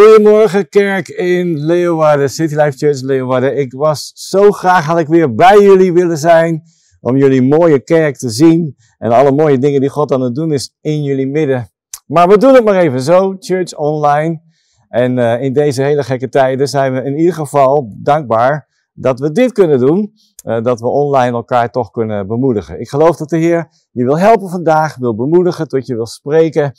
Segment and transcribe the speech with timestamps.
[0.00, 3.58] Goedemorgen kerk in Leeuwarden, City Life Church Leeuwarden.
[3.58, 6.62] Ik was zo graag had ik weer bij jullie willen zijn
[7.00, 10.52] om jullie mooie kerk te zien en alle mooie dingen die God aan het doen
[10.52, 11.68] is in jullie midden.
[12.06, 14.42] Maar we doen het maar even zo, Church Online.
[14.88, 19.32] En uh, in deze hele gekke tijden zijn we in ieder geval dankbaar dat we
[19.32, 20.12] dit kunnen doen.
[20.44, 22.80] Uh, dat we online elkaar toch kunnen bemoedigen.
[22.80, 26.72] Ik geloof dat de Heer je wil helpen vandaag, wil bemoedigen, tot je wil spreken.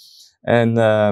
[0.45, 1.09] En uh,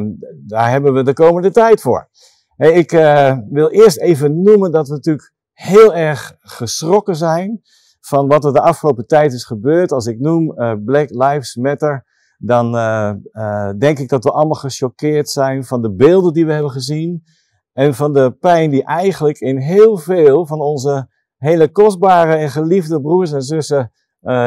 [0.48, 2.10] daar hebben we de komende tijd voor.
[2.58, 7.62] Ik uh, wil eerst even noemen dat we natuurlijk heel erg geschrokken zijn
[8.00, 9.92] van wat er de afgelopen tijd is gebeurd.
[9.92, 12.06] Als ik noem uh, Black Lives Matter,
[12.38, 13.14] dan uh,
[13.78, 17.24] denk ik dat we allemaal gechoqueerd zijn van de beelden die we hebben gezien.
[17.72, 23.02] En van de pijn die eigenlijk in heel veel van onze hele kostbare en geliefde
[23.02, 23.92] broers en zussen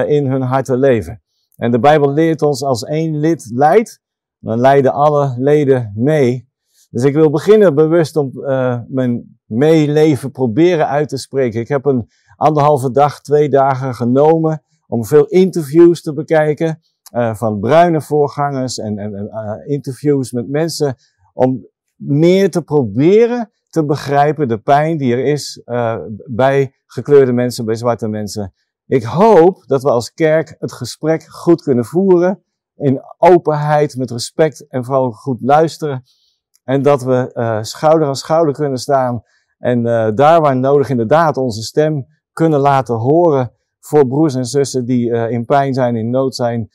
[0.07, 1.23] in hun harten leven.
[1.57, 4.05] En de Bijbel leert ons als één lid leidt,
[4.47, 6.49] dan leiden alle leden mee.
[6.91, 11.61] Dus ik wil beginnen bewust om uh, mijn meeleven proberen uit te spreken.
[11.61, 16.81] Ik heb een anderhalve dag, twee dagen genomen om veel interviews te bekijken.
[17.15, 20.95] Uh, van bruine voorgangers en, en uh, interviews met mensen.
[21.33, 25.63] Om meer te proberen te begrijpen de pijn die er is
[26.27, 28.53] bij gekleurde mensen, bij zwarte mensen.
[28.87, 32.45] Ik hoop dat we als kerk het gesprek goed kunnen voeren
[32.77, 36.03] in openheid, met respect en vooral goed luisteren.
[36.65, 39.23] En dat we uh, schouder aan schouder kunnen staan
[39.59, 44.85] en uh, daar waar nodig inderdaad onze stem kunnen laten horen voor broers en zussen
[44.85, 46.69] die uh, in pijn zijn, in nood zijn.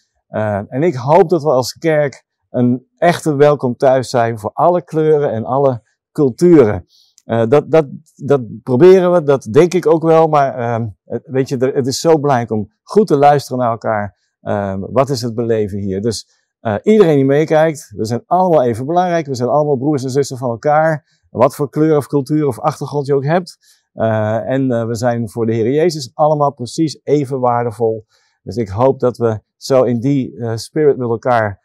[0.68, 5.32] en ik hoop dat we als kerk een echte welkom thuis zijn voor alle kleuren
[5.32, 6.86] en alle culturen.
[7.24, 10.88] dat, dat, dat proberen we, dat denk ik ook wel, maar ehm,
[11.24, 14.21] weet je, het is zo belangrijk om goed te luisteren naar elkaar.
[14.42, 16.02] Uh, wat is het beleven hier?
[16.02, 16.28] Dus
[16.62, 19.26] uh, iedereen die meekijkt, we zijn allemaal even belangrijk.
[19.26, 21.20] We zijn allemaal broers en zussen van elkaar.
[21.30, 23.58] Wat voor kleur of cultuur of achtergrond je ook hebt.
[23.94, 28.06] Uh, en we zijn voor de Heer Jezus allemaal precies even waardevol.
[28.44, 31.60] Dus ik hoop dat we zo in die spirit met elkaar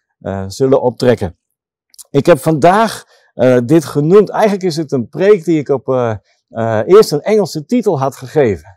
[0.47, 1.38] zullen optrekken.
[2.10, 3.04] Ik heb vandaag
[3.65, 4.31] dit genoemd.
[4.31, 5.88] Eigenlijk is het een preek die ik op
[6.86, 8.75] eerst een Engelse titel had gegeven.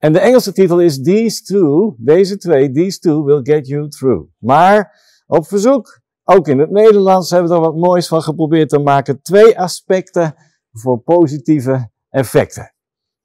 [0.00, 4.28] En de Engelse titel is These Two, deze twee, These Two will get you through.
[4.38, 8.78] Maar op verzoek, ook in het Nederlands, hebben we er wat moois van geprobeerd te
[8.78, 9.22] maken.
[9.22, 10.34] Twee aspecten
[10.72, 12.74] voor positieve effecten.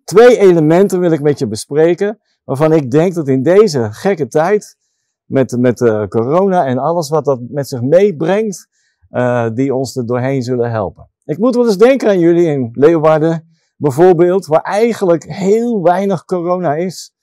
[0.04, 4.78] Twee elementen wil ik met je bespreken, waarvan ik denk dat in deze gekke tijd,
[5.26, 8.68] met, met uh, corona en alles wat dat met zich meebrengt,
[9.10, 11.10] uh, die ons er doorheen zullen helpen.
[11.26, 16.76] Ik moet wel eens denken aan jullie in Leeuwarden, bijvoorbeeld, waar eigenlijk heel weinig corona
[16.76, 17.14] is.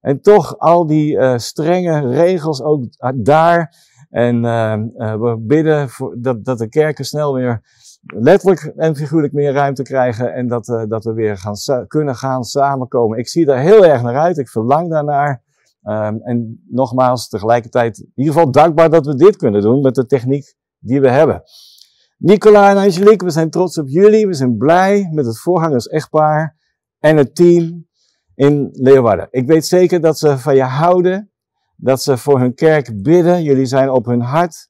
[0.00, 2.84] En toch al die uh, strenge regels ook
[3.14, 3.74] daar.
[4.10, 7.60] En uh, uh, we bidden voor dat, dat de kerken snel weer
[8.06, 10.34] letterlijk en figuurlijk meer ruimte krijgen.
[10.34, 13.18] En dat, dat we weer gaan, kunnen gaan samenkomen.
[13.18, 14.38] Ik zie daar heel erg naar uit.
[14.38, 15.42] Ik verlang daarnaar.
[15.82, 20.06] Um, en nogmaals, tegelijkertijd in ieder geval dankbaar dat we dit kunnen doen met de
[20.06, 21.42] techniek die we hebben.
[22.22, 24.26] Nicola en Angelique, we zijn trots op jullie.
[24.26, 26.56] We zijn blij met het voorgangers-echtpaar
[26.98, 27.86] en het team
[28.34, 29.28] in Leeuwarden.
[29.30, 31.30] Ik weet zeker dat ze van je houden,
[31.76, 33.42] dat ze voor hun kerk bidden.
[33.42, 34.68] Jullie zijn op hun hart.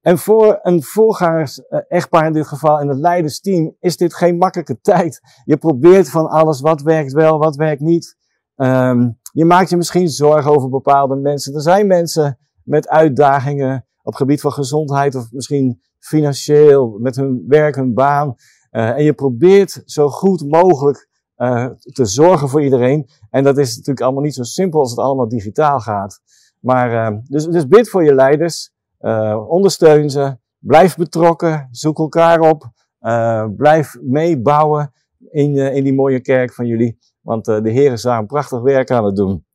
[0.00, 5.20] En voor een voorgangers-echtpaar in dit geval, in het leidersteam, is dit geen makkelijke tijd.
[5.44, 8.16] Je probeert van alles, wat werkt wel, wat werkt niet.
[8.56, 11.54] Um, je maakt je misschien zorgen over bepaalde mensen.
[11.54, 17.74] Er zijn mensen met uitdagingen op gebied van gezondheid of misschien financieel, met hun werk,
[17.74, 18.34] hun baan.
[18.72, 23.08] Uh, en je probeert zo goed mogelijk uh, te zorgen voor iedereen.
[23.30, 26.20] En dat is natuurlijk allemaal niet zo simpel als het allemaal digitaal gaat.
[26.60, 28.72] Maar uh, dus, dus bid voor je leiders,
[29.48, 32.70] ondersteun ze, blijf betrokken, zoek elkaar op,
[33.56, 34.92] blijf meebouwen
[35.30, 36.98] in, in die mooie kerk van jullie.
[37.20, 39.46] Want de Heer is daar een prachtig werk aan het doen.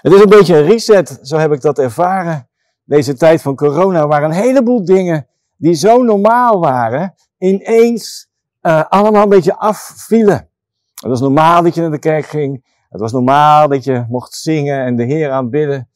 [0.00, 2.48] Het is een beetje een reset, zo heb ik dat ervaren.
[2.84, 5.26] Deze tijd van corona, waar een heleboel dingen
[5.62, 8.30] die zo normaal waren, ineens
[8.62, 10.48] uh, allemaal een beetje afvielen.
[10.94, 12.64] Het was normaal dat je naar de kerk ging.
[12.88, 15.88] Het was normaal dat je mocht zingen en de Heer aanbidden.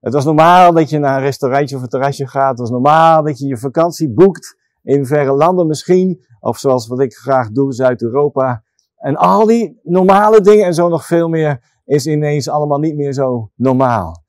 [0.00, 2.50] Het was normaal dat je naar een restaurantje of een terrasje gaat.
[2.50, 6.24] Het was normaal dat je je vakantie boekt in verre landen misschien.
[6.40, 8.62] Of zoals wat ik graag doe, Zuid-Europa.
[8.96, 13.12] En al die normale dingen en zo nog veel meer is ineens allemaal niet meer
[13.12, 14.22] zo normaal.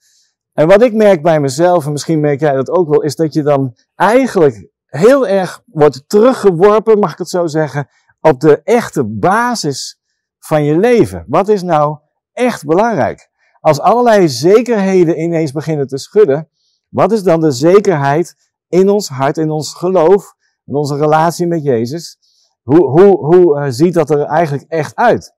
[0.53, 3.33] En wat ik merk bij mezelf, en misschien merk jij dat ook wel, is dat
[3.33, 7.89] je dan eigenlijk heel erg wordt teruggeworpen, mag ik het zo zeggen,
[8.19, 10.01] op de echte basis
[10.39, 11.25] van je leven.
[11.27, 11.97] Wat is nou
[12.31, 13.29] echt belangrijk?
[13.59, 16.49] Als allerlei zekerheden ineens beginnen te schudden,
[16.89, 18.35] wat is dan de zekerheid
[18.67, 20.33] in ons hart, in ons geloof,
[20.65, 22.17] en onze relatie met Jezus,
[22.61, 25.35] hoe, hoe, hoe uh, ziet dat er eigenlijk echt uit?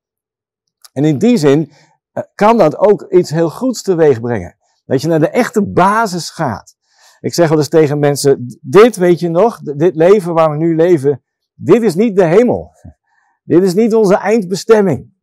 [0.94, 1.71] En in die zin
[2.13, 4.57] uh, kan dat ook iets heel goeds teweeg brengen.
[4.85, 6.75] Dat je naar de echte basis gaat.
[7.24, 10.75] Ik zeg wel eens tegen mensen, dit weet je nog, dit leven waar we nu
[10.75, 11.22] leven,
[11.54, 12.72] dit is niet de hemel.
[13.44, 15.14] Dit is niet onze eindbestemming.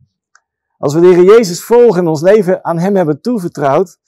[0.79, 3.99] Als we de Heer Jezus volgen en ons leven aan Hem hebben toevertrouwd,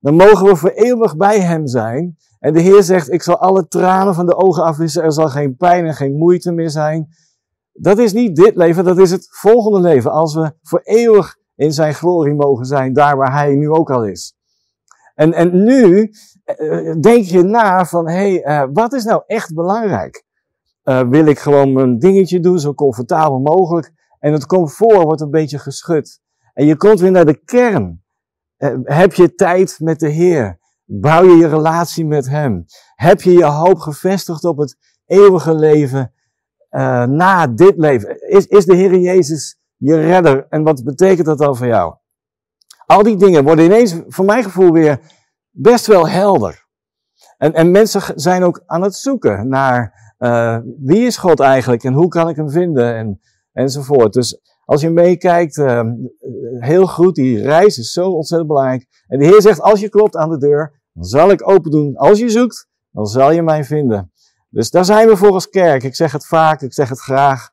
[0.00, 2.16] dan mogen we voor eeuwig bij Hem zijn.
[2.38, 5.56] En de Heer zegt, ik zal alle tranen van de ogen afwissen, er zal geen
[5.56, 7.08] pijn en geen moeite meer zijn.
[7.72, 10.10] Dat is niet dit leven, dat is het volgende leven.
[10.10, 14.04] Als we voor eeuwig in Zijn glorie mogen zijn, daar waar Hij nu ook al
[14.04, 14.36] is.
[15.14, 16.12] En, en nu
[16.58, 20.24] uh, denk je na van, hé, hey, uh, wat is nou echt belangrijk?
[20.84, 23.92] Uh, wil ik gewoon mijn dingetje doen, zo comfortabel mogelijk?
[24.18, 26.20] En het comfort wordt een beetje geschud.
[26.52, 28.02] En je komt weer naar de kern.
[28.82, 30.58] heb je tijd met de Heer?
[30.84, 32.64] Bouw je je relatie met Hem?
[32.94, 34.76] Heb je je hoop gevestigd op het
[35.06, 36.12] eeuwige leven
[37.08, 38.30] na dit leven?
[38.30, 40.46] Is, is de Heer Jezus je redder?
[40.48, 41.94] En wat betekent dat dan voor jou?
[42.92, 45.00] Al die dingen worden ineens, voor mijn gevoel, weer
[45.50, 46.66] best wel helder.
[47.38, 51.92] En, en mensen zijn ook aan het zoeken naar uh, wie is God eigenlijk en
[51.92, 53.20] hoe kan ik hem vinden en,
[53.52, 54.12] enzovoort.
[54.12, 55.82] Dus als je meekijkt, uh,
[56.58, 58.86] heel goed, die reis is zo ontzettend belangrijk.
[59.06, 61.96] En de Heer zegt, als je klopt aan de deur, dan zal ik open doen.
[61.96, 64.12] Als je zoekt, dan zal je mij vinden.
[64.48, 65.82] Dus daar zijn we voor als kerk.
[65.82, 67.50] Ik zeg het vaak, ik zeg het graag.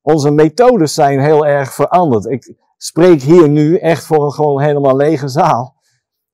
[0.00, 2.26] Onze methodes zijn heel erg veranderd.
[2.26, 2.54] Ik,
[2.86, 5.74] spreek hier nu echt voor een gewoon helemaal lege zaal.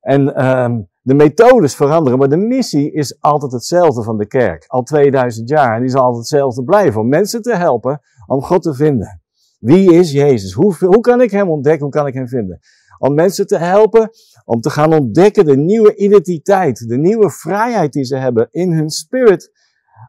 [0.01, 4.65] En um, de methodes veranderen, maar de missie is altijd hetzelfde van de kerk.
[4.67, 5.75] Al 2000 jaar.
[5.75, 7.01] En die zal altijd hetzelfde blijven.
[7.01, 9.21] Om mensen te helpen om God te vinden.
[9.59, 10.53] Wie is Jezus?
[10.53, 11.83] Hoe, hoe kan ik hem ontdekken?
[11.83, 12.59] Hoe kan ik hem vinden?
[12.99, 14.11] Om mensen te helpen
[14.45, 16.89] om te gaan ontdekken de nieuwe identiteit.
[16.89, 19.51] De nieuwe vrijheid die ze hebben in hun spirit.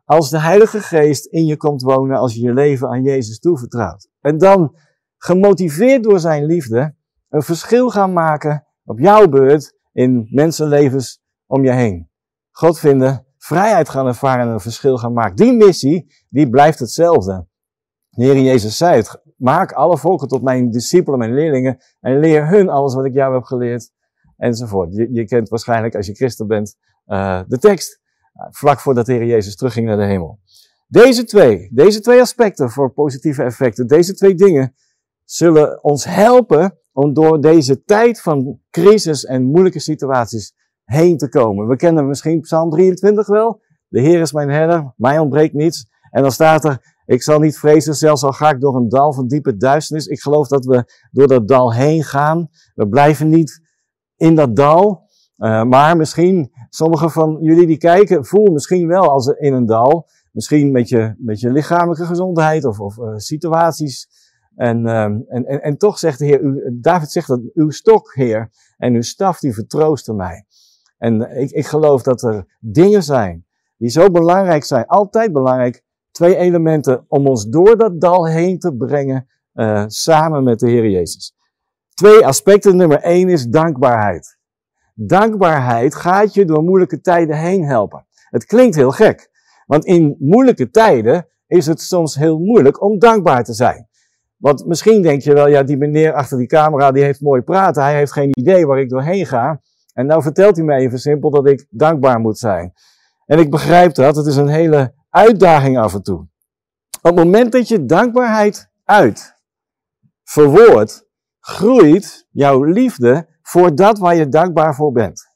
[0.06, 2.18] Als de Heilige Geest in je komt wonen.
[2.18, 4.07] Als je je leven aan Jezus toevertrouwt.
[4.22, 4.75] En dan
[5.23, 6.95] gemotiveerd door zijn liefde,
[7.29, 12.09] een verschil gaan maken op jouw beurt in mensenlevens om je heen.
[12.51, 15.35] God vinden, vrijheid gaan ervaren en een verschil gaan maken.
[15.35, 17.47] Die missie, die blijft hetzelfde.
[18.09, 22.47] De Heer Jezus zei het, maak alle volken tot mijn discipelen, mijn leerlingen, en leer
[22.47, 23.91] hun alles wat ik jou heb geleerd,
[24.37, 24.95] enzovoort.
[25.11, 26.75] Je, kent waarschijnlijk, als je christen bent,
[27.07, 28.01] uh, de tekst,
[28.49, 30.39] vlak voordat de Heer Jezus terugging naar de hemel.
[30.87, 34.75] Deze twee, deze twee aspecten voor positieve effecten, deze twee dingen,
[35.23, 40.53] zullen ons helpen om door deze tijd van crisis en moeilijke situaties
[40.83, 41.67] heen te komen.
[41.67, 43.61] We kennen misschien Psalm 23 wel.
[43.87, 45.91] De Heer is mijn herder, mij ontbreekt niets.
[46.09, 49.13] En dan staat er, ik zal niet vrezen, zelfs al ga ik door een dal
[49.13, 50.05] van diepe duisternis.
[50.05, 52.49] Ik geloof dat we door dat dal heen gaan.
[52.75, 53.61] We blijven niet
[54.15, 55.01] in dat dal.
[55.37, 60.07] Uh, maar misschien, sommigen van jullie die kijken, voelen misschien wel als in een dal.
[60.31, 64.07] Misschien met je, met je lichamelijke gezondheid of, of uh, situaties
[64.55, 68.13] en, um, en, en, en toch zegt de Heer, u, David zegt dat uw stok,
[68.13, 70.45] Heer, en uw staf, die vertroosten mij.
[70.97, 73.45] En ik, ik geloof dat er dingen zijn
[73.77, 78.75] die zo belangrijk zijn, altijd belangrijk, twee elementen om ons door dat dal heen te
[78.75, 81.35] brengen, uh, samen met de Heer Jezus.
[81.94, 82.75] Twee aspecten.
[82.75, 84.38] Nummer één is dankbaarheid.
[84.94, 88.06] Dankbaarheid gaat je door moeilijke tijden heen helpen.
[88.29, 89.29] Het klinkt heel gek,
[89.65, 93.88] want in moeilijke tijden is het soms heel moeilijk om dankbaar te zijn.
[94.44, 97.83] Want misschien denk je wel, ja, die meneer achter die camera, die heeft mooi praten.
[97.83, 99.62] Hij heeft geen idee waar ik doorheen ga.
[99.94, 102.73] En nou vertelt hij me even simpel dat ik dankbaar moet zijn.
[103.26, 104.16] En ik begrijp dat.
[104.16, 106.19] Het is een hele uitdaging af en toe.
[107.02, 109.35] Op het moment dat je dankbaarheid uit,
[110.23, 111.06] verwoord,
[111.40, 115.31] groeit jouw liefde voor dat waar je dankbaar voor bent.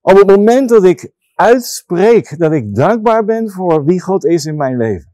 [0.00, 4.56] Op het moment dat ik uitspreek dat ik dankbaar ben voor wie God is in
[4.56, 5.07] mijn leven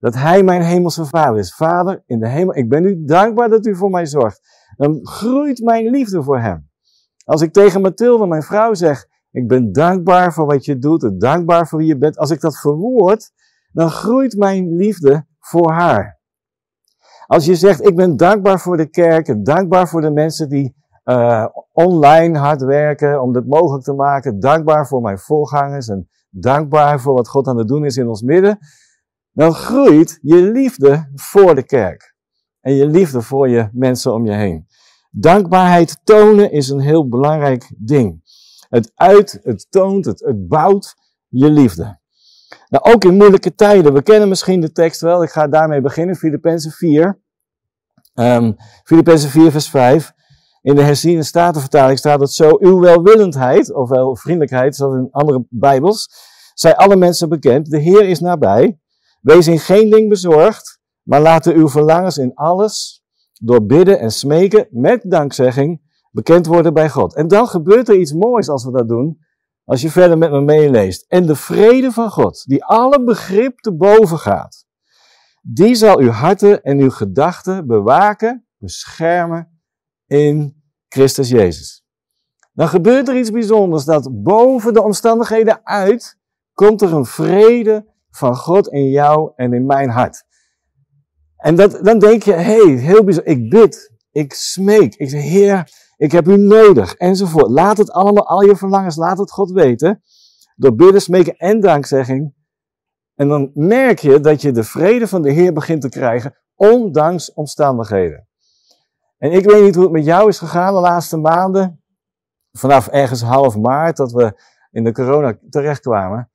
[0.00, 1.54] dat Hij mijn hemelse Vader is.
[1.54, 4.40] Vader in de hemel, ik ben u dankbaar dat u voor mij zorgt.
[4.76, 6.68] Dan groeit mijn liefde voor Hem.
[7.24, 11.68] Als ik tegen Mathilde, mijn vrouw, zeg, ik ben dankbaar voor wat je doet, dankbaar
[11.68, 12.18] voor wie je bent.
[12.18, 13.30] Als ik dat verwoord,
[13.72, 16.20] dan groeit mijn liefde voor haar.
[17.26, 21.46] Als je zegt, ik ben dankbaar voor de kerk dankbaar voor de mensen die uh,
[21.72, 27.14] online hard werken om dit mogelijk te maken, dankbaar voor mijn voorgangers en dankbaar voor
[27.14, 28.58] wat God aan het doen is in ons midden,
[29.40, 32.14] dan groeit je liefde voor de kerk.
[32.60, 34.66] En je liefde voor je mensen om je heen.
[35.10, 38.22] Dankbaarheid tonen is een heel belangrijk ding.
[38.68, 40.94] Het uit, het toont, het, het bouwt
[41.28, 41.98] je liefde.
[42.68, 43.92] Nou, ook in moeilijke tijden.
[43.92, 45.22] We kennen misschien de tekst wel.
[45.22, 46.16] Ik ga daarmee beginnen.
[46.16, 47.20] Filippenzen 4.
[48.14, 50.12] Um, Filippenzen 4 vers 5.
[50.62, 52.56] In de herziene statenvertaling staat het zo.
[52.58, 56.08] Uw welwillendheid, ofwel vriendelijkheid, zoals in andere bijbels,
[56.54, 57.70] zijn alle mensen bekend.
[57.70, 58.78] De Heer is nabij.
[59.20, 63.04] Wees in geen ding bezorgd, maar laten uw verlangens in alles,
[63.40, 67.14] door bidden en smeken, met dankzegging, bekend worden bij God.
[67.14, 69.18] En dan gebeurt er iets moois als we dat doen,
[69.64, 71.04] als je verder met me meeleest.
[71.08, 74.64] En de vrede van God, die alle begrip te boven gaat,
[75.42, 79.60] die zal uw harten en uw gedachten bewaken, beschermen
[80.06, 81.84] in Christus Jezus.
[82.52, 86.18] Dan gebeurt er iets bijzonders, dat boven de omstandigheden uit
[86.52, 90.24] komt er een vrede van God in jou en in mijn hart.
[91.36, 95.22] En dat, dan denk je, hé, hey, heel bijzonder, ik bid, ik smeek, ik zeg,
[95.22, 97.50] Heer, ik heb u nodig, enzovoort.
[97.50, 100.02] Laat het allemaal, al je verlangens, laat het God weten.
[100.56, 102.34] Door bidden, smeken en dankzegging.
[103.14, 107.32] En dan merk je dat je de vrede van de Heer begint te krijgen, ondanks
[107.32, 108.28] omstandigheden.
[109.18, 111.82] En ik weet niet hoe het met jou is gegaan de laatste maanden.
[112.52, 116.30] Vanaf ergens half maart dat we in de corona terechtkwamen.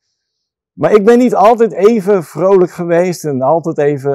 [0.75, 4.13] Maar ik ben niet altijd even vrolijk geweest en altijd even.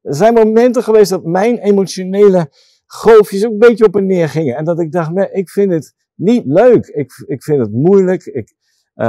[0.00, 2.50] Er zijn momenten geweest dat mijn emotionele
[2.86, 4.56] golfjes ook een beetje op en neer gingen.
[4.56, 6.86] En dat ik dacht, nee, ik vind het niet leuk.
[6.86, 8.24] Ik, ik vind het moeilijk.
[8.24, 8.54] Ik,
[8.94, 9.06] uh,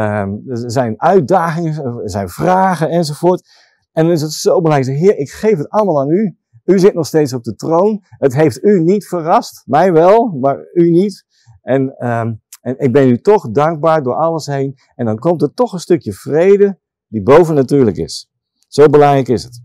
[0.47, 3.49] er zijn uitdagingen, er zijn vragen enzovoort.
[3.91, 4.97] En dan is het zo belangrijk.
[4.97, 6.37] Heer, ik geef het allemaal aan u.
[6.65, 8.03] U zit nog steeds op de troon.
[8.09, 9.63] Het heeft u niet verrast.
[9.65, 11.25] Mij wel, maar u niet.
[11.61, 14.73] En, um, en ik ben u toch dankbaar door alles heen.
[14.95, 18.31] En dan komt er toch een stukje vrede die bovennatuurlijk is.
[18.67, 19.61] Zo belangrijk is het.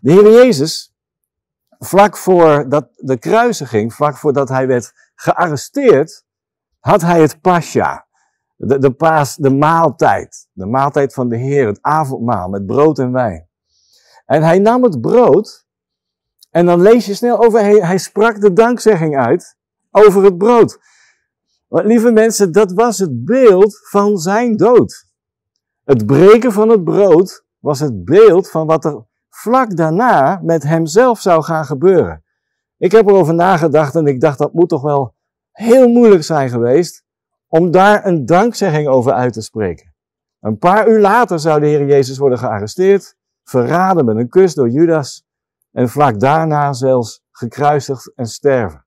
[0.00, 0.94] De Heer Jezus,
[1.78, 6.24] vlak voor dat, de kruisiging, vlak voordat hij werd gearresteerd,
[6.78, 8.08] had hij het pasja.
[8.56, 10.48] De, de, de maaltijd.
[10.52, 13.48] De maaltijd van de Heer, het avondmaal met brood en wijn.
[14.26, 15.66] En hij nam het brood.
[16.50, 19.56] En dan lees je snel over, hij, hij sprak de dankzegging uit
[19.90, 20.78] over het brood.
[21.68, 25.09] Maar lieve mensen, dat was het beeld van zijn dood.
[25.90, 31.20] Het breken van het brood was het beeld van wat er vlak daarna met hemzelf
[31.20, 32.24] zou gaan gebeuren.
[32.76, 35.14] Ik heb erover nagedacht en ik dacht dat moet toch wel
[35.50, 37.04] heel moeilijk zijn geweest
[37.48, 39.94] om daar een dankzegging over uit te spreken.
[40.40, 44.68] Een paar uur later zou de Heer Jezus worden gearresteerd, verraden met een kus door
[44.68, 45.26] Judas
[45.70, 48.86] en vlak daarna zelfs gekruisigd en sterven.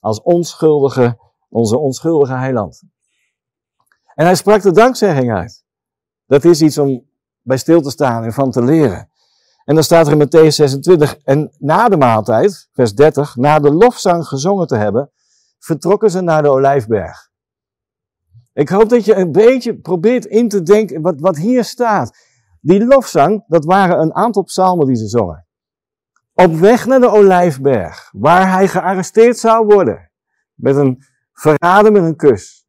[0.00, 2.82] Als onschuldige, onze onschuldige heiland.
[4.14, 5.61] En hij sprak de dankzegging uit.
[6.26, 7.10] Dat is iets om
[7.42, 9.10] bij stil te staan en van te leren.
[9.64, 13.72] En dan staat er in Matthäus 26, en na de maaltijd, vers 30, na de
[13.72, 15.10] lofzang gezongen te hebben,
[15.58, 17.30] vertrokken ze naar de Olijfberg.
[18.52, 22.18] Ik hoop dat je een beetje probeert in te denken wat, wat hier staat.
[22.60, 25.46] Die lofzang, dat waren een aantal psalmen die ze zongen.
[26.34, 30.10] Op weg naar de Olijfberg, waar hij gearresteerd zou worden.
[30.54, 32.66] Met een verraden met een kus.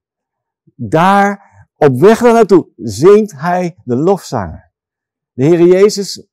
[0.76, 1.52] Daar,
[1.86, 4.72] op weg daar naartoe, zingt hij de lofzangen.
[5.34, 6.28] De Heer Jezus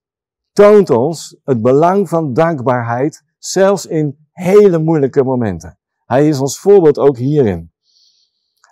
[0.52, 5.78] toont ons het belang van dankbaarheid, zelfs in hele moeilijke momenten.
[6.04, 7.72] Hij is ons voorbeeld ook hierin.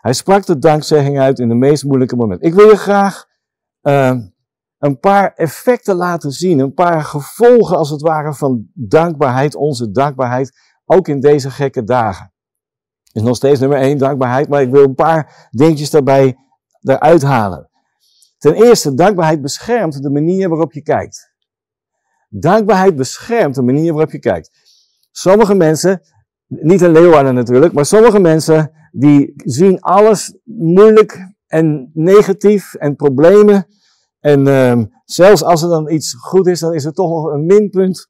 [0.00, 2.48] Hij sprak de dankzegging uit in de meest moeilijke momenten.
[2.48, 3.26] Ik wil je graag
[3.82, 4.16] uh,
[4.78, 10.58] een paar effecten laten zien, een paar gevolgen als het ware van dankbaarheid, onze dankbaarheid,
[10.84, 12.32] ook in deze gekke dagen.
[13.12, 16.36] Is nog steeds nummer één, dankbaarheid, maar ik wil een paar dingetjes daarbij
[16.88, 17.70] eruit halen.
[18.38, 21.32] Ten eerste, dankbaarheid beschermt de manier waarop je kijkt.
[22.28, 24.50] Dankbaarheid beschermt de manier waarop je kijkt.
[25.10, 26.00] Sommige mensen,
[26.46, 33.66] niet een Leeuwarden natuurlijk, maar sommige mensen die zien alles moeilijk en negatief en problemen.
[34.20, 37.46] En uh, zelfs als er dan iets goed is, dan is er toch nog een
[37.46, 38.08] minpunt.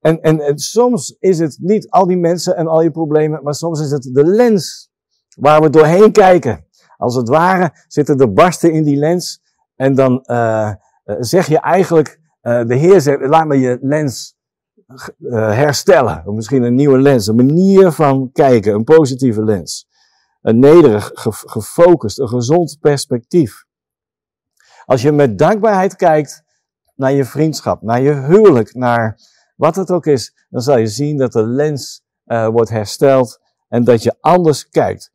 [0.00, 3.80] En, en soms is het niet al die mensen en al je problemen, maar soms
[3.80, 4.90] is het de lens
[5.36, 6.66] waar we doorheen kijken.
[7.04, 9.42] Als het ware zitten er barsten in die lens
[9.76, 10.72] en dan uh,
[11.04, 14.36] zeg je eigenlijk, uh, de Heer zegt, laat me je lens
[15.28, 16.34] herstellen.
[16.34, 19.88] Misschien een nieuwe lens, een manier van kijken, een positieve lens.
[20.42, 23.64] Een nederig, gefocust, een gezond perspectief.
[24.84, 26.42] Als je met dankbaarheid kijkt
[26.94, 29.18] naar je vriendschap, naar je huwelijk, naar
[29.56, 34.02] wat het ook is, dan zal je zien dat de lens wordt hersteld en dat
[34.02, 35.13] je anders kijkt.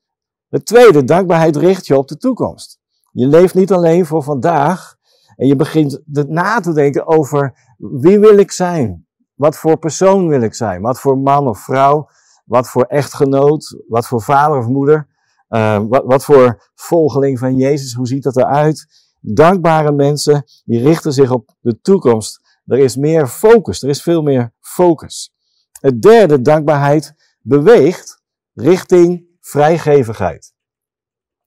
[0.50, 2.80] Het tweede, dankbaarheid richt je op de toekomst.
[3.12, 4.96] Je leeft niet alleen voor vandaag
[5.36, 9.08] en je begint na te denken over wie wil ik zijn?
[9.34, 10.82] Wat voor persoon wil ik zijn?
[10.82, 12.10] Wat voor man of vrouw?
[12.46, 13.84] Wat voor echtgenoot?
[13.88, 15.08] Wat voor vader of moeder?
[15.50, 17.94] Uh, wat, wat voor volgeling van Jezus?
[17.94, 18.88] Hoe ziet dat eruit?
[19.22, 22.60] Dankbare mensen, die richten zich op de toekomst.
[22.66, 25.34] Er is meer focus, er is veel meer focus.
[25.72, 28.22] Het derde, dankbaarheid, beweegt
[28.54, 30.54] richting vrijgevigheid.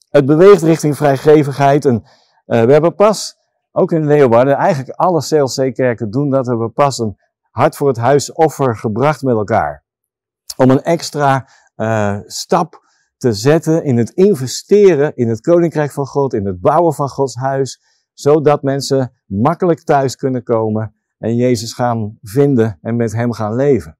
[0.09, 1.94] Het beweegt richting vrijgevigheid en
[2.47, 3.37] uh, we hebben pas
[3.73, 6.44] ook in Leeuwarden, eigenlijk alle CLC-kerken doen dat.
[6.44, 7.16] We hebben pas een
[7.50, 9.85] hart voor het huis offer gebracht met elkaar.
[10.56, 12.80] Om een extra uh, stap
[13.16, 17.35] te zetten in het investeren in het koninkrijk van God, in het bouwen van Gods
[17.35, 17.80] huis,
[18.12, 23.99] zodat mensen makkelijk thuis kunnen komen en Jezus gaan vinden en met Hem gaan leven.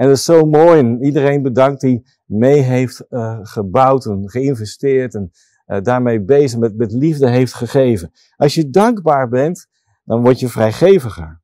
[0.00, 5.14] En dat is zo mooi en iedereen bedankt die mee heeft uh, gebouwd en geïnvesteerd
[5.14, 5.30] en
[5.66, 8.12] uh, daarmee bezig met, met liefde heeft gegeven.
[8.36, 9.66] Als je dankbaar bent,
[10.04, 11.42] dan word je vrijgeviger.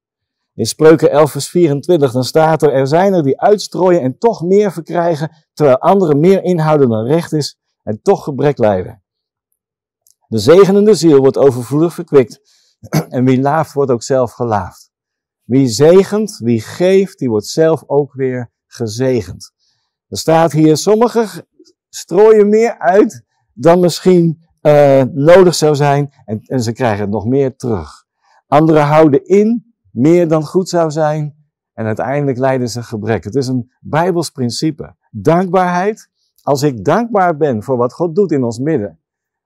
[0.54, 4.42] In Spreuken 11 vers 24 dan staat er, er zijn er die uitstrooien en toch
[4.42, 9.02] meer verkrijgen, terwijl anderen meer inhouden dan recht is en toch gebrek lijden.
[10.28, 12.40] De zegenende ziel wordt overvloedig verkwikt
[13.08, 14.85] en wie laaft wordt ook zelf gelaafd.
[15.46, 19.52] Wie zegent, wie geeft, die wordt zelf ook weer gezegend.
[20.08, 21.46] Er staat hier, sommigen
[21.88, 27.56] strooien meer uit dan misschien uh, nodig zou zijn en, en ze krijgen nog meer
[27.56, 28.04] terug.
[28.46, 31.34] Anderen houden in meer dan goed zou zijn
[31.72, 33.24] en uiteindelijk lijden ze gebrek.
[33.24, 34.96] Het is een Bijbels principe.
[35.10, 36.10] Dankbaarheid.
[36.42, 39.00] Als ik dankbaar ben voor wat God doet in ons midden,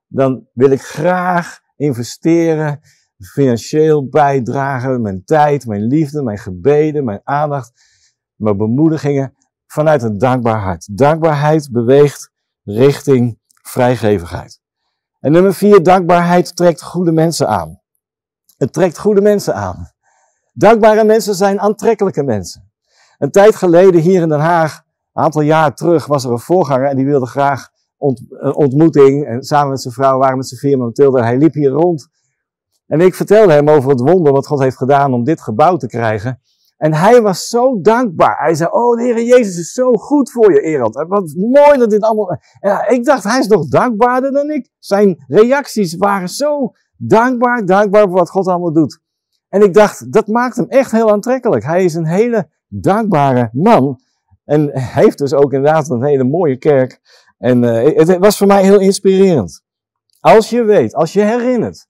[0.07, 2.79] dan wil ik graag investeren,
[3.25, 7.71] financieel bijdragen, mijn tijd, mijn liefde, mijn gebeden, mijn aandacht,
[8.35, 9.33] mijn bemoedigingen
[9.67, 10.97] vanuit een dankbaar hart.
[10.97, 12.31] Dankbaarheid beweegt
[12.63, 14.59] richting vrijgevigheid.
[15.19, 17.81] En nummer vier, dankbaarheid trekt goede mensen aan.
[18.57, 19.91] Het trekt goede mensen aan.
[20.53, 22.71] Dankbare mensen zijn aantrekkelijke mensen.
[23.17, 26.87] Een tijd geleden hier in Den Haag, een aantal jaar terug, was er een voorganger
[26.87, 29.25] en die wilde graag een ontmoeting.
[29.25, 31.23] En samen met zijn vrouw waren met z'n vier Mathilde.
[31.23, 32.07] Hij liep hier rond.
[32.91, 35.87] En ik vertelde hem over het wonder wat God heeft gedaan om dit gebouw te
[35.87, 36.41] krijgen.
[36.77, 38.37] En hij was zo dankbaar.
[38.37, 41.05] Hij zei, oh de Heer Jezus is zo goed voor je, Erand.
[41.07, 42.39] Wat mooi dat dit allemaal...
[42.87, 44.69] Ik dacht, hij is nog dankbaarder dan ik.
[44.79, 48.99] Zijn reacties waren zo dankbaar, dankbaar voor wat God allemaal doet.
[49.49, 51.63] En ik dacht, dat maakt hem echt heel aantrekkelijk.
[51.63, 53.99] Hij is een hele dankbare man.
[54.45, 56.99] En heeft dus ook inderdaad een hele mooie kerk.
[57.37, 59.63] En uh, het was voor mij heel inspirerend.
[60.19, 61.89] Als je weet, als je herinnert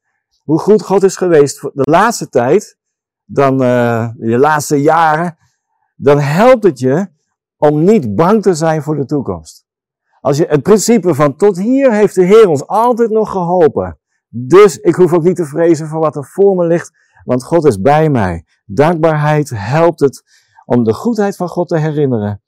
[0.51, 2.77] hoe goed God is geweest de laatste tijd,
[3.25, 3.57] dan
[4.17, 5.37] je laatste jaren,
[5.95, 7.07] dan helpt het je
[7.57, 9.65] om niet bang te zijn voor de toekomst.
[10.19, 13.99] Als je het principe van tot hier heeft de Heer ons altijd nog geholpen.
[14.27, 16.91] Dus ik hoef ook niet te vrezen voor wat er voor me ligt,
[17.23, 18.45] want God is bij mij.
[18.65, 20.23] Dankbaarheid helpt het
[20.65, 22.41] om de goedheid van God te herinneren.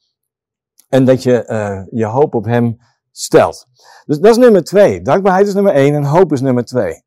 [0.89, 2.77] En dat je uh, je hoop op Hem
[3.11, 3.65] stelt.
[4.05, 5.01] Dus dat is nummer twee.
[5.01, 7.02] Dankbaarheid is nummer één en hoop is nummer twee.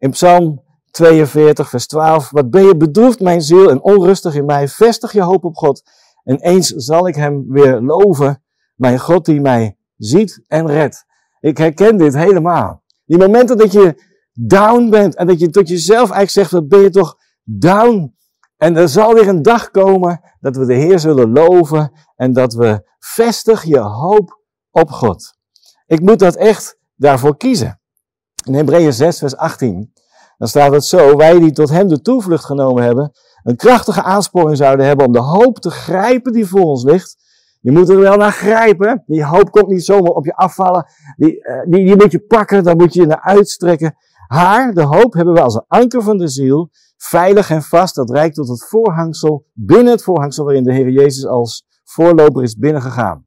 [0.00, 2.30] In Psalm 42, vers 12.
[2.30, 4.68] Wat ben je bedroefd, mijn ziel, en onrustig in mij.
[4.68, 5.82] Vestig je hoop op God.
[6.24, 8.42] En eens zal ik Hem weer loven.
[8.74, 11.04] Mijn God die mij ziet en redt.
[11.40, 12.82] Ik herken dit helemaal.
[13.04, 16.80] Die momenten dat je down bent en dat je tot jezelf eigenlijk zegt, wat ben
[16.80, 18.14] je toch down?
[18.56, 22.54] En er zal weer een dag komen dat we de Heer zullen loven en dat
[22.54, 25.34] we vestig je hoop op God.
[25.86, 27.79] Ik moet dat echt daarvoor kiezen.
[28.46, 29.92] In Hebreeën 6, vers 18,
[30.38, 34.56] dan staat het zo, wij die tot hem de toevlucht genomen hebben, een krachtige aansporing
[34.56, 37.16] zouden hebben om de hoop te grijpen die voor ons ligt.
[37.60, 39.02] Je moet er wel naar grijpen.
[39.06, 40.86] Die hoop komt niet zomaar op je afvallen.
[41.16, 43.96] Die, eh, die, die moet je pakken, daar moet je je naar uitstrekken.
[44.26, 48.10] Haar, de hoop, hebben we als een anker van de ziel, veilig en vast, dat
[48.10, 53.26] reikt tot het voorhangsel, binnen het voorhangsel waarin de Heer Jezus als voorloper is binnengegaan.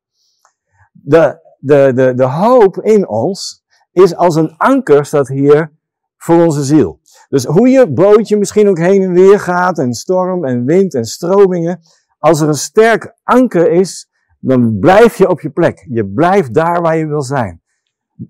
[0.91, 3.62] De, de, de, de hoop in ons
[3.93, 5.71] is als een anker, staat hier,
[6.17, 6.99] voor onze ziel.
[7.29, 11.05] Dus hoe je bootje misschien ook heen en weer gaat, en storm en wind en
[11.05, 11.79] stromingen,
[12.17, 15.85] als er een sterk anker is, dan blijf je op je plek.
[15.89, 17.63] Je blijft daar waar je wil zijn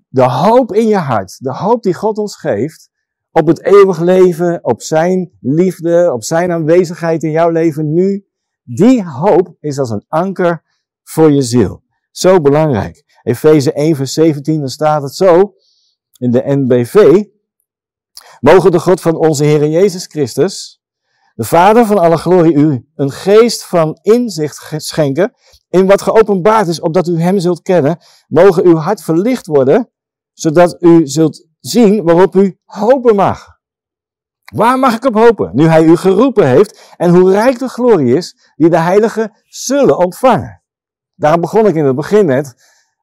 [0.08, 2.90] de hoop in je hart, de hoop die God ons geeft,
[3.30, 8.26] op het eeuwig leven, op zijn liefde, op zijn aanwezigheid in jouw leven nu,
[8.62, 10.62] die hoop is als een anker
[11.02, 11.82] voor je ziel.
[12.10, 13.13] Zo belangrijk.
[13.24, 15.54] Efeze 1 vers 17, dan staat het zo,
[16.18, 17.24] in de NBV,
[18.40, 20.82] mogen de God van onze Heer Jezus Christus,
[21.34, 25.32] de Vader van alle glorie u, een geest van inzicht schenken
[25.68, 29.90] in wat geopenbaard is, opdat u hem zult kennen, mogen uw hart verlicht worden,
[30.32, 33.52] zodat u zult zien waarop u hopen mag.
[34.54, 35.50] Waar mag ik op hopen?
[35.54, 39.98] Nu hij u geroepen heeft en hoe rijk de glorie is die de heiligen zullen
[39.98, 40.62] ontvangen.
[41.14, 42.54] Daarom begon ik in het begin net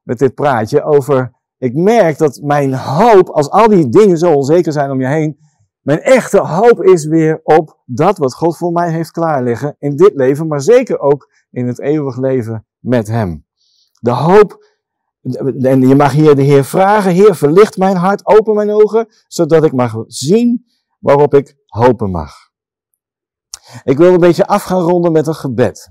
[0.02, 4.72] met dit praatje over, ik merk dat mijn hoop, als al die dingen zo onzeker
[4.72, 5.38] zijn om je heen,
[5.80, 10.14] mijn echte hoop is weer op dat wat God voor mij heeft klaarliggen in dit
[10.14, 13.46] leven, maar zeker ook in het eeuwig leven met Hem.
[14.00, 14.66] De hoop,
[15.60, 19.64] en je mag hier de Heer vragen, Heer verlicht mijn hart, open mijn ogen, zodat
[19.64, 20.64] ik mag zien
[20.98, 22.34] waarop ik hopen mag.
[23.84, 25.88] Ik wil een beetje af gaan ronden met een gebed.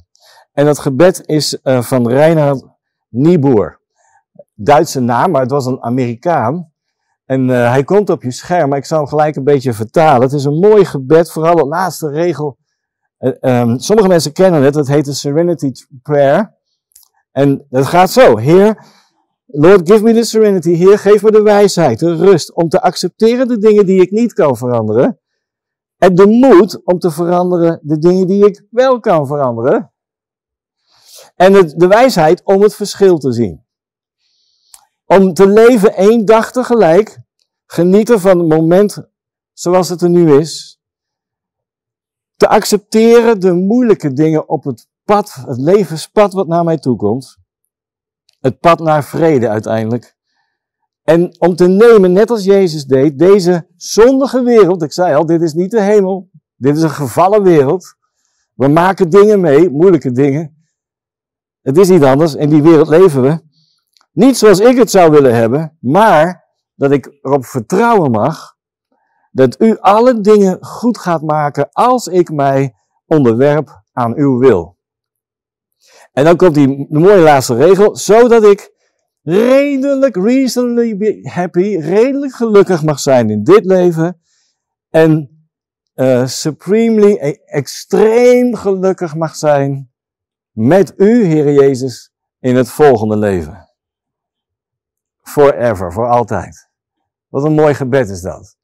[0.51, 2.67] En dat gebed is uh, van Reinhard
[3.09, 3.80] Niebuhr.
[4.63, 6.71] Duitse naam, maar het was een Amerikaan.
[7.25, 10.21] En uh, hij komt op je scherm, maar ik zal hem gelijk een beetje vertalen.
[10.21, 12.57] Het is een mooi gebed, vooral de laatste regel.
[13.19, 15.71] Uh, um, sommige mensen kennen het, het heet de Serenity
[16.01, 16.55] Prayer.
[17.31, 18.85] En het gaat zo, Heer,
[19.45, 20.73] Lord, give me the serenity.
[20.73, 24.33] Heer, geef me de wijsheid, de rust om te accepteren de dingen die ik niet
[24.33, 25.19] kan veranderen.
[25.97, 29.91] En de moed om te veranderen de dingen die ik wel kan veranderen.
[31.35, 33.65] En de wijsheid om het verschil te zien.
[35.11, 37.19] Om te leven één dag tegelijk,
[37.65, 39.09] genieten van het moment
[39.53, 40.81] zoals het er nu is.
[42.35, 47.37] Te accepteren de moeilijke dingen op het pad, het levenspad wat naar mij toe komt.
[48.39, 50.15] Het pad naar vrede uiteindelijk.
[51.03, 54.81] En om te nemen, net als Jezus deed, deze zondige wereld.
[54.81, 56.29] Ik zei al, dit is niet de hemel.
[56.55, 57.95] Dit is een gevallen wereld.
[58.55, 60.65] We maken dingen mee, moeilijke dingen.
[61.61, 62.35] Het is niet anders.
[62.35, 63.49] In die wereld leven we.
[64.11, 66.45] Niet zoals ik het zou willen hebben, maar
[66.75, 68.59] dat ik erop vertrouwen mag
[69.31, 72.73] dat u alle dingen goed gaat maken als ik mij
[73.05, 74.77] onderwerp aan uw wil.
[76.13, 78.71] En dan komt die mooie laatste regel, zodat ik
[79.21, 84.21] redelijk, reasonably happy, redelijk gelukkig mag zijn in dit leven.
[84.89, 85.29] En
[85.95, 89.91] uh, supremely, e-, extreem gelukkig mag zijn
[90.51, 93.70] met u, Heer Jezus, in het volgende leven.
[95.21, 96.69] Forever, voor altijd.
[97.27, 98.57] Wat een mooi gebed is dat.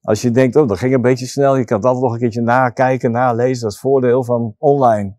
[0.00, 2.40] Als je denkt, oh, dat ging een beetje snel, je kan altijd nog een keertje
[2.40, 5.16] nakijken, nalezen, dat is voordeel van online.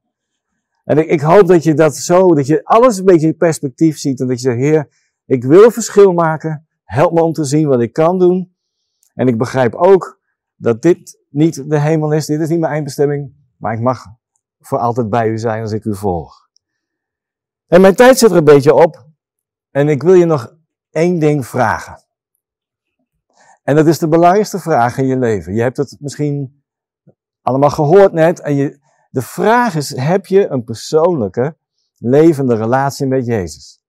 [0.83, 3.97] En ik, ik, hoop dat je dat zo, dat je alles een beetje in perspectief
[3.97, 4.19] ziet.
[4.19, 4.89] En dat je zegt, Heer,
[5.25, 6.67] ik wil verschil maken.
[6.83, 8.55] Help me om te zien wat ik kan doen.
[9.13, 10.19] En ik begrijp ook
[10.55, 12.25] dat dit niet de hemel is.
[12.25, 13.33] Dit is niet mijn eindbestemming.
[13.57, 14.05] Maar ik mag
[14.59, 16.49] voor altijd bij u zijn als ik u volg.
[17.67, 19.07] En mijn tijd zit er een beetje op.
[19.71, 20.57] En ik wil je nog
[20.91, 22.03] één ding vragen.
[23.63, 25.53] En dat is de belangrijkste vraag in je leven.
[25.53, 26.63] Je hebt het misschien
[27.41, 28.39] allemaal gehoord net.
[28.39, 31.57] En je, de vraag is, heb je een persoonlijke,
[31.97, 33.83] levende relatie met Jezus?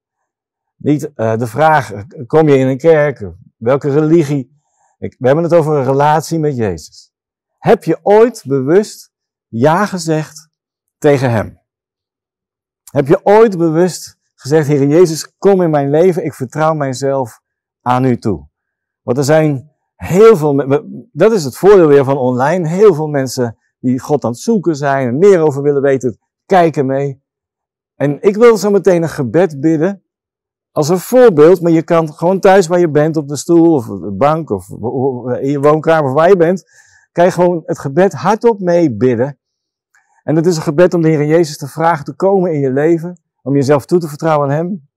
[0.75, 1.93] Niet uh, de vraag,
[2.27, 3.31] kom je in een kerk?
[3.57, 4.59] Welke religie?
[4.97, 7.11] Ik, we hebben het over een relatie met Jezus.
[7.57, 9.11] Heb je ooit bewust
[9.47, 10.49] ja gezegd
[10.97, 11.59] tegen Hem?
[12.91, 17.39] Heb je ooit bewust gezegd, Heer Jezus, kom in mijn leven, ik vertrouw mijzelf
[17.81, 18.47] aan U toe?
[19.01, 23.57] Want er zijn heel veel, dat is het voordeel weer van online, heel veel mensen
[23.79, 27.23] die God aan het zoeken zijn en meer over willen weten, kijken mee.
[27.95, 30.03] En ik wil zo meteen een gebed bidden
[30.71, 33.85] als een voorbeeld, maar je kan gewoon thuis waar je bent, op de stoel of
[33.85, 34.69] de bank of
[35.39, 36.63] in je woonkamer of waar je bent,
[37.11, 39.39] kan je gewoon het gebed hardop mee bidden.
[40.23, 42.71] En dat is een gebed om de Heer Jezus te vragen te komen in je
[42.71, 44.89] leven, om jezelf toe te vertrouwen aan Hem.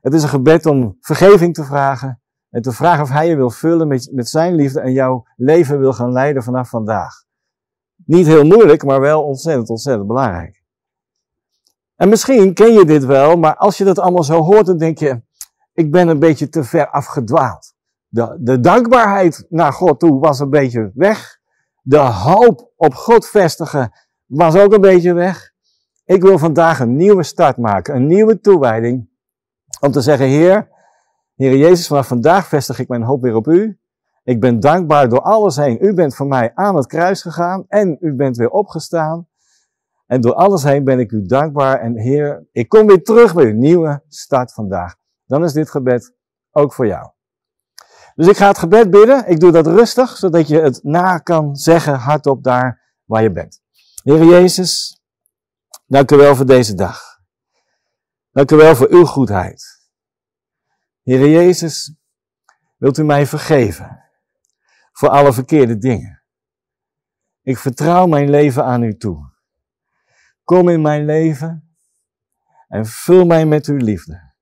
[0.00, 3.50] Het is een gebed om vergeving te vragen en te vragen of Hij je wil
[3.50, 7.24] vullen met, met Zijn liefde en jouw leven wil gaan leiden vanaf vandaag.
[8.04, 10.64] Niet heel moeilijk, maar wel ontzettend, ontzettend belangrijk.
[11.96, 14.98] En misschien ken je dit wel, maar als je dat allemaal zo hoort, dan denk
[14.98, 15.22] je,
[15.72, 17.74] ik ben een beetje te ver afgedwaald.
[18.08, 21.38] De, de dankbaarheid naar God toe was een beetje weg.
[21.82, 23.92] De hoop op God vestigen
[24.26, 25.52] was ook een beetje weg.
[26.06, 29.08] Ik wil vandaag een nieuwe start maken, een nieuwe toewijding.
[29.80, 30.68] Om te zeggen, Heer,
[31.34, 33.80] Heer Jezus, vanaf vandaag vestig ik mijn hoop weer op U.
[34.24, 35.84] Ik ben dankbaar door alles heen.
[35.84, 39.28] U bent voor mij aan het kruis gegaan en u bent weer opgestaan.
[40.06, 41.80] En door alles heen ben ik u dankbaar.
[41.80, 44.94] En Heer, ik kom weer terug bij uw nieuwe start vandaag.
[45.24, 46.14] Dan is dit gebed
[46.50, 47.10] ook voor jou.
[48.14, 49.28] Dus ik ga het gebed bidden.
[49.28, 53.60] Ik doe dat rustig, zodat je het na kan zeggen hardop daar waar je bent.
[54.02, 54.95] Heer Jezus,
[55.86, 57.20] dank u wel voor deze dag.
[58.30, 59.88] Dank u wel voor uw goedheid.
[61.02, 61.94] Heer Jezus,
[62.76, 64.04] wilt u mij vergeven?
[64.96, 66.22] voor alle verkeerde dingen.
[67.42, 69.32] Ik vertrouw mijn leven aan u toe.
[70.44, 71.76] Kom in mijn leven
[72.68, 74.34] en vul mij met uw liefde.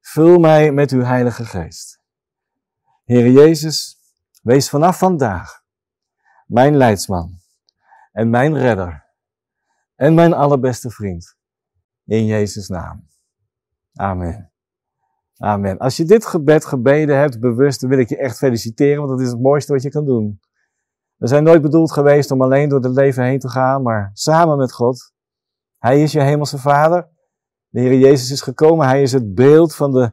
[0.00, 2.00] Vul mij met uw Heilige Geest.
[3.04, 3.98] Heer Jezus,
[4.42, 5.62] wees vanaf vandaag
[6.46, 7.40] mijn leidsman
[8.12, 9.05] en mijn redder
[9.96, 11.36] en mijn allerbeste vriend.
[12.04, 13.06] In Jezus' naam.
[13.92, 14.52] Amen.
[15.36, 15.78] Amen.
[15.78, 19.20] Als je dit gebed gebeden hebt, bewust, dan wil ik je echt feliciteren, want dat
[19.20, 20.40] is het mooiste wat je kan doen.
[21.16, 24.56] We zijn nooit bedoeld geweest om alleen door het leven heen te gaan, maar samen
[24.56, 25.12] met God.
[25.78, 27.08] Hij is je hemelse Vader.
[27.68, 28.86] De Heer Jezus is gekomen.
[28.86, 30.12] Hij is het beeld van de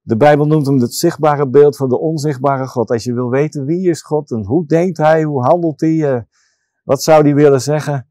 [0.00, 2.90] De Bijbel noemt hem het zichtbare beeld van de onzichtbare God.
[2.90, 6.20] Als je wil weten wie is God en hoe denkt hij, hoe handelt hij, uh,
[6.82, 8.08] wat zou hij willen zeggen?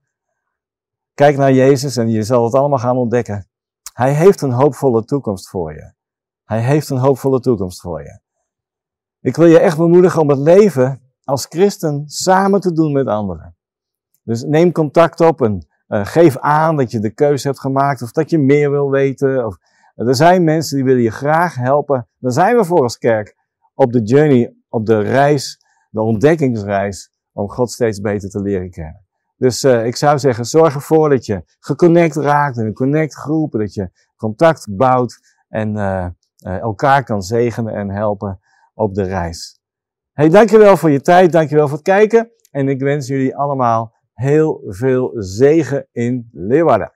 [1.13, 3.47] Kijk naar Jezus en je zal het allemaal gaan ontdekken.
[3.93, 5.93] Hij heeft een hoopvolle toekomst voor je.
[6.43, 8.19] Hij heeft een hoopvolle toekomst voor je.
[9.21, 13.55] Ik wil je echt bemoedigen om het leven als christen samen te doen met anderen.
[14.23, 18.11] Dus neem contact op en uh, geef aan dat je de keuze hebt gemaakt of
[18.11, 19.45] dat je meer wil weten.
[19.45, 19.57] Of,
[19.95, 22.07] er zijn mensen die willen je graag helpen.
[22.19, 23.35] Daar zijn we voor als kerk
[23.73, 29.02] op de journey, op de reis, de ontdekkingsreis om God steeds beter te leren kennen.
[29.35, 33.59] Dus uh, ik zou zeggen, zorg ervoor dat je geconnect raakt in een connect groepen,
[33.59, 38.39] dat je contact bouwt en uh, elkaar kan zegenen en helpen
[38.73, 39.59] op de reis.
[40.11, 44.61] Hey, dankjewel voor je tijd, dankjewel voor het kijken en ik wens jullie allemaal heel
[44.67, 46.91] veel zegen in Leeuwarden.